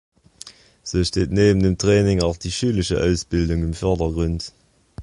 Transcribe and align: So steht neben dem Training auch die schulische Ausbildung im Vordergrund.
So 0.81 1.03
steht 1.03 1.29
neben 1.29 1.61
dem 1.61 1.77
Training 1.77 2.23
auch 2.23 2.35
die 2.35 2.51
schulische 2.51 3.03
Ausbildung 3.03 3.61
im 3.61 3.75
Vordergrund. 3.75 4.51